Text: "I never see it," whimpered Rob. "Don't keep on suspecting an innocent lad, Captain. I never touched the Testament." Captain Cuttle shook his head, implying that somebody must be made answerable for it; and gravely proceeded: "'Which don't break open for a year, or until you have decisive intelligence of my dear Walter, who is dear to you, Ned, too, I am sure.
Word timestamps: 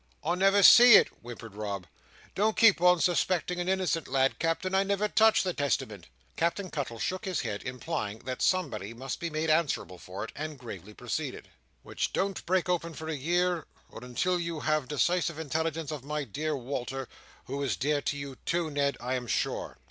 "I 0.23 0.33
never 0.33 0.63
see 0.63 0.95
it," 0.95 1.09
whimpered 1.21 1.53
Rob. 1.53 1.85
"Don't 2.33 2.57
keep 2.57 2.81
on 2.81 2.99
suspecting 2.99 3.59
an 3.59 3.69
innocent 3.69 4.07
lad, 4.07 4.39
Captain. 4.39 4.73
I 4.73 4.81
never 4.81 5.07
touched 5.07 5.43
the 5.43 5.53
Testament." 5.53 6.07
Captain 6.35 6.71
Cuttle 6.71 6.97
shook 6.97 7.25
his 7.25 7.41
head, 7.41 7.61
implying 7.61 8.17
that 8.25 8.41
somebody 8.41 8.95
must 8.95 9.19
be 9.19 9.29
made 9.29 9.51
answerable 9.51 9.99
for 9.99 10.23
it; 10.23 10.31
and 10.35 10.57
gravely 10.57 10.95
proceeded: 10.95 11.49
"'Which 11.83 12.13
don't 12.13 12.43
break 12.47 12.67
open 12.67 12.95
for 12.95 13.09
a 13.09 13.15
year, 13.15 13.67
or 13.91 14.03
until 14.03 14.39
you 14.39 14.61
have 14.61 14.87
decisive 14.87 15.37
intelligence 15.37 15.91
of 15.91 16.03
my 16.03 16.23
dear 16.23 16.57
Walter, 16.57 17.07
who 17.45 17.61
is 17.61 17.77
dear 17.77 18.01
to 18.01 18.17
you, 18.17 18.29
Ned, 18.31 18.95
too, 18.95 19.01
I 19.01 19.13
am 19.13 19.27
sure. 19.27 19.77